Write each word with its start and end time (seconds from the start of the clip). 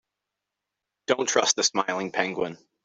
Don't 1.05 1.29
trust 1.29 1.57
the 1.57 1.63
smiling 1.63 2.11
penguin. 2.11 2.57